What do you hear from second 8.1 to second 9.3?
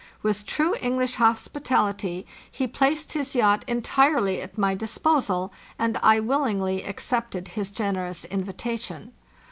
invitation.